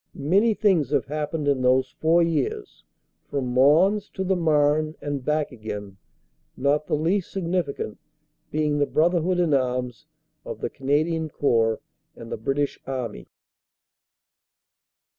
[0.15, 2.83] Many things have happened in those four years,
[3.29, 5.97] from Mons to the Marne and back again,
[6.57, 7.99] not the least significant
[8.49, 10.07] being the brotherhood in arms
[10.43, 11.81] of the Canadian Corps
[12.15, 13.27] and the British Army.